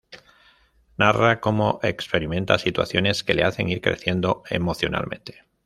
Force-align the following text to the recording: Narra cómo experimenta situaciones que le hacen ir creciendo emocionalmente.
Narra 0.97 1.39
cómo 1.39 1.79
experimenta 1.83 2.57
situaciones 2.57 3.23
que 3.23 3.35
le 3.35 3.43
hacen 3.43 3.69
ir 3.69 3.81
creciendo 3.81 4.41
emocionalmente. 4.49 5.43